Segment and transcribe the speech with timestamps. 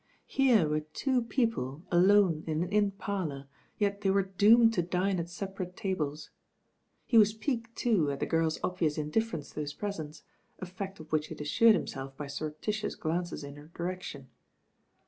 [0.25, 3.45] Here were two people alone in an inn parlour,
[3.77, 6.31] yet they were doomed to dine at separate tables.
[7.05, 8.09] He was piqued, too.
[8.09, 10.23] at the girl s obvious indifference to his presence,
[10.57, 14.29] a fact of atl •'u t '""''^^""''^^ ^y ^""eptitious glances in her direction.